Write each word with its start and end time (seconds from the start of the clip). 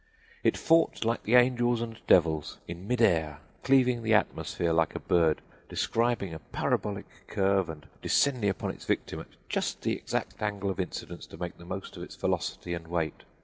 It 0.43 0.57
fought 0.57 1.05
like 1.05 1.21
the 1.21 1.35
angels 1.35 1.79
and 1.79 1.99
devils, 2.07 2.57
in 2.67 2.87
mid 2.87 3.03
air, 3.03 3.39
cleaving 3.63 4.01
the 4.01 4.15
atmosphere 4.15 4.73
like 4.73 4.95
a 4.95 4.99
bird, 4.99 5.41
describing 5.69 6.33
a 6.33 6.39
parabolic 6.39 7.05
curve 7.27 7.69
and 7.69 7.85
descending 8.01 8.49
upon 8.49 8.71
its 8.71 8.85
victim 8.85 9.19
at 9.19 9.27
just 9.47 9.81
the 9.81 9.93
exact 9.93 10.41
angle 10.41 10.71
of 10.71 10.79
incidence 10.79 11.27
to 11.27 11.37
make 11.37 11.59
the 11.59 11.65
most 11.65 11.97
of 11.97 12.01
its 12.01 12.15
velocity 12.15 12.73
and 12.73 12.87
weight. 12.87 13.21